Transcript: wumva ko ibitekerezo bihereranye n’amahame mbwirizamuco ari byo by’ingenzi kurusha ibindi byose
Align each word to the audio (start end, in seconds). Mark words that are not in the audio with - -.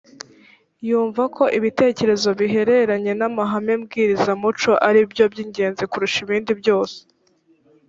wumva 0.89 1.23
ko 1.35 1.43
ibitekerezo 1.57 2.29
bihereranye 2.39 3.11
n’amahame 3.19 3.73
mbwirizamuco 3.81 4.71
ari 4.87 4.99
byo 5.11 5.25
by’ingenzi 5.31 5.83
kurusha 5.91 6.17
ibindi 6.25 6.51
byose 6.61 6.97